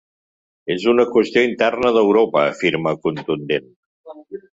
És 0.75 0.85
una 0.93 1.03
qüestió 1.09 1.43
interna 1.47 1.91
d’Europa, 1.97 2.45
afirma, 2.55 2.95
contundent. 3.05 3.69